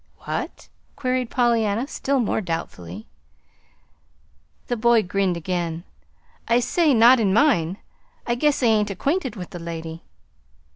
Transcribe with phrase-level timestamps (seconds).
[0.25, 3.05] "Wha at?" queried Pollyanna, still more doubtfully.
[4.65, 5.83] The boy grinned again.
[6.47, 7.77] "I say not in mine.
[8.25, 10.01] I guess I ain't acquainted with the lady."